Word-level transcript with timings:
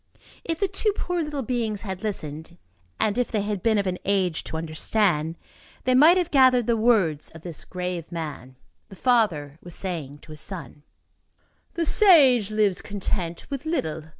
If 0.43 0.59
the 0.59 0.67
two 0.67 0.91
poor 0.93 1.21
little 1.21 1.43
beings 1.43 1.83
had 1.83 2.01
listened 2.01 2.57
and 2.99 3.19
if 3.19 3.29
they 3.29 3.41
had 3.43 3.61
been 3.61 3.77
of 3.77 3.85
an 3.85 3.99
age 4.03 4.43
to 4.45 4.57
understand, 4.57 5.35
they 5.83 5.93
might 5.93 6.17
have 6.17 6.31
gathered 6.31 6.65
the 6.65 6.75
words 6.75 7.29
of 7.35 7.43
this 7.43 7.63
grave 7.65 8.11
man. 8.11 8.55
The 8.89 8.95
father 8.95 9.59
was 9.61 9.75
saying 9.75 10.17
to 10.23 10.31
his 10.31 10.41
son: 10.41 10.81
"The 11.75 11.85
sage 11.85 12.49
lives 12.49 12.81
content 12.81 13.45
with 13.51 13.63
little. 13.67 14.05